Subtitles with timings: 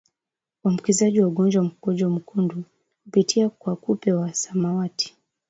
[0.63, 2.63] uambukizaji wa ugonjwa wa Mkojo Mwekundu
[3.03, 5.17] kupitia kwa kupe wa samawati